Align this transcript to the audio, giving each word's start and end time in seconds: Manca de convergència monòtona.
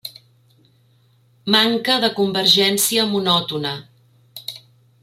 Manca 1.55 1.99
de 2.05 2.09
convergència 2.21 3.07
monòtona. 3.13 3.79